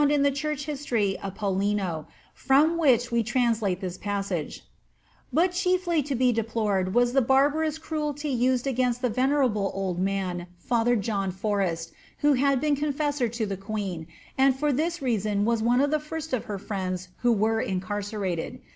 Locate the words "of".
1.19-1.35, 15.81-15.91, 16.33-16.45